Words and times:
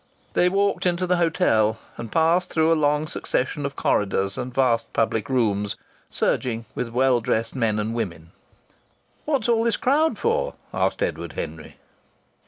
They 0.33 0.49
walked 0.49 0.87
into 0.87 1.05
the 1.05 1.17
hotel, 1.17 1.77
and 1.95 2.11
passed 2.11 2.49
through 2.49 2.73
a 2.73 2.73
long 2.73 3.05
succession 3.05 3.67
of 3.67 3.75
corridors 3.75 4.35
and 4.35 4.51
vast 4.51 4.91
public 4.93 5.29
rooms 5.29 5.75
surging 6.09 6.65
with 6.73 6.89
well 6.89 7.21
dressed 7.21 7.55
men 7.55 7.77
and 7.77 7.93
women. 7.93 8.31
"What's 9.25 9.47
all 9.47 9.63
this 9.63 9.77
crowd 9.77 10.17
for?" 10.17 10.55
asked 10.73 11.03
Edward 11.03 11.33
Henry. 11.33 11.75